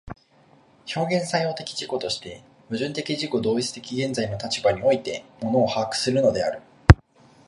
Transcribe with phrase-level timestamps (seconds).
[0.95, 6.59] 表現作用的自己として、矛盾的自己同一的現在の立場において物を把握するのである。